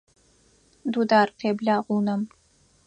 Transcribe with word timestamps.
Дудар, 0.91 1.27
къеблагъ 1.39 1.87
унэм! 1.95 2.21